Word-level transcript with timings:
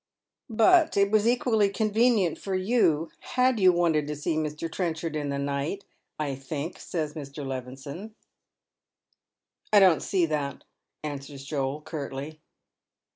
"But 0.49 0.97
it 0.97 1.11
was 1.11 1.27
equally 1.27 1.69
convenient 1.69 2.39
for 2.39 2.55
yon, 2.55 3.11
had 3.19 3.59
you 3.59 3.71
wanted 3.71 4.07
t<» 4.07 4.15
Bee 4.25 4.35
Mr. 4.35 4.67
Trenchard 4.67 5.15
in 5.15 5.29
the 5.29 5.37
night, 5.37 5.85
I 6.17 6.33
think," 6.33 6.79
says 6.79 7.13
Mr. 7.13 7.45
Levison." 7.45 8.15
I 9.71 9.79
don't 9.79 10.01
see 10.01 10.25
that," 10.25 10.63
answers 11.03 11.45
Joel, 11.45 11.81
curtly. 11.83 12.39